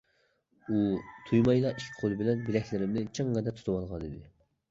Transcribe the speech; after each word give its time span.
ئۇ 0.75 0.79
تۇيمايلا 1.27 1.73
ئىككى 1.75 1.99
قولى 1.99 2.17
بىلەن 2.23 2.41
بىلەكلىرىمنى 2.47 3.05
چىڭڭىدە 3.19 3.57
تۇتۇۋالغانىدى. 3.59 4.27